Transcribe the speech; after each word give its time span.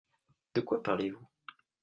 De 0.55 0.61
quoi 0.61 0.81
parlez-vous? 0.81 1.27